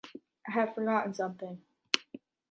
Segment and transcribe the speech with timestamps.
[0.47, 1.61] I have forgotten something.